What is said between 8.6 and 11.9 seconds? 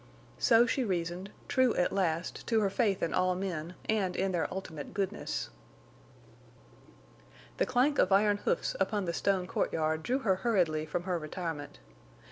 upon the stone courtyard drew her hurriedly from her retirement.